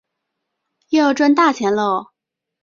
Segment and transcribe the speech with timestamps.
[0.89, 2.11] 又要赚大钱啰